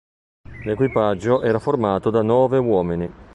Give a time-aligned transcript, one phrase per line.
[0.63, 3.07] L'equipaggio era formato da nove uomini.